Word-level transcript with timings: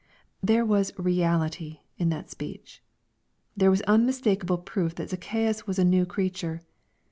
There" 0.41 0.65
was 0.65 0.97
reality 0.97 1.81
in 1.95 2.09
that 2.09 2.27
speech. 2.27 2.81
There 3.55 3.69
was 3.69 3.83
unmistakeable 3.83 4.57
proof 4.57 4.95
that 4.95 5.11
Zacchaaus 5.11 5.67
was 5.67 5.77
a 5.77 5.85
new 5.85 6.05
V 6.05 6.09
creature. 6.09 6.61